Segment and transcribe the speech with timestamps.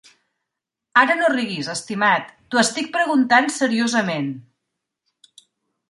[1.01, 4.35] Ara no riguis, estimat, t'ho estic preguntat seriosament.